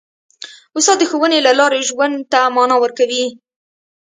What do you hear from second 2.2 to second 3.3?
ته مانا ورکوي.